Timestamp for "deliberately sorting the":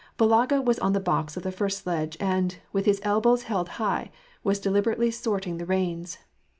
4.59-5.65